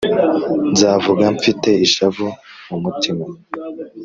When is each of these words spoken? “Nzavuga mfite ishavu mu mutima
“Nzavuga 0.71 1.23
mfite 1.37 1.69
ishavu 1.85 2.27
mu 2.67 2.77
mutima 2.83 3.23